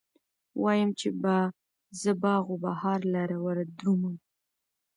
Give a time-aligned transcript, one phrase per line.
[0.63, 1.35] وايم، چې به
[2.01, 4.15] زه باغ و بهار لره وردرومم